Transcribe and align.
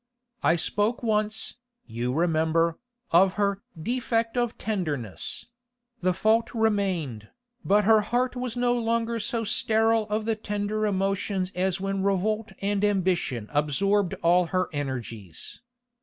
I 0.41 0.55
spoke 0.55 1.03
once, 1.03 1.57
you 1.85 2.11
remember, 2.11 2.79
of 3.11 3.33
her 3.35 3.61
'defect 3.79 4.35
of 4.35 4.57
tenderness;' 4.57 5.45
the 6.01 6.11
fault 6.11 6.55
remained, 6.55 7.27
but 7.63 7.83
her 7.83 8.01
heart 8.01 8.35
was 8.35 8.57
no 8.57 8.73
longer 8.73 9.19
so 9.19 9.43
sterile 9.43 10.07
of 10.09 10.25
the 10.25 10.35
tender 10.35 10.87
emotions 10.87 11.51
as 11.53 11.79
when 11.79 12.01
revolt 12.01 12.51
and 12.63 12.83
ambition 12.83 13.47
absorbed 13.51 14.15
all 14.23 14.47
her 14.47 14.69
energies. 14.73 15.61